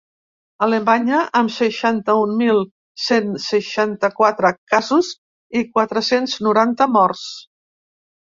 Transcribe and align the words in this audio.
Alemanya, 0.67 1.17
amb 1.41 1.51
seixanta-un 1.55 2.31
mil 2.39 2.63
cent 3.07 3.29
seixanta-quatre 3.43 4.51
casos 4.73 5.11
i 5.61 5.65
quatre-cents 5.77 6.35
noranta 6.47 6.89
morts. 6.99 7.29